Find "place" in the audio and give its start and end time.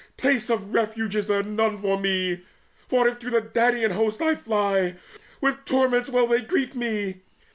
0.17-0.49